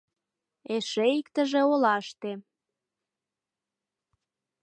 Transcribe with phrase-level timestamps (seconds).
[0.75, 2.31] Эше иктыже олаште.